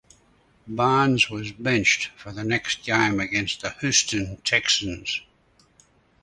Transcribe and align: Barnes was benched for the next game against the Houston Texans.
Barnes 0.67 1.29
was 1.29 1.51
benched 1.51 2.07
for 2.17 2.31
the 2.31 2.43
next 2.43 2.83
game 2.83 3.19
against 3.19 3.61
the 3.61 3.69
Houston 3.81 4.37
Texans. 4.37 5.21